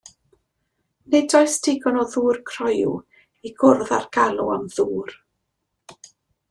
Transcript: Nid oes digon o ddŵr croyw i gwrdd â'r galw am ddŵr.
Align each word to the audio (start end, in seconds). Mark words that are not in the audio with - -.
Nid 1.15 1.35
oes 1.39 1.57
digon 1.67 1.99
o 2.05 2.05
ddŵr 2.13 2.39
croyw 2.51 2.97
i 3.49 3.53
gwrdd 3.61 3.93
â'r 4.01 4.11
galw 4.19 4.53
am 4.59 4.69
ddŵr. 4.79 5.19